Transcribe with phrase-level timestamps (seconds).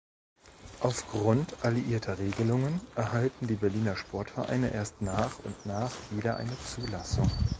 [0.79, 7.29] Aufgrund alliierter Regelungen erhalten die Berliner Sportvereine erst nach und nach wieder eine Zulassung.